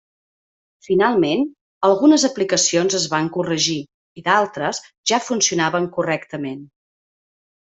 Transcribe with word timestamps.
Finalment, 0.85 1.43
algunes 1.89 2.25
aplicacions 2.31 2.97
es 3.01 3.05
van 3.13 3.29
corregir 3.37 3.77
i 4.21 4.25
d'altres 4.31 4.81
ja 5.13 5.21
funcionaven 5.29 5.89
correctament. 5.99 6.67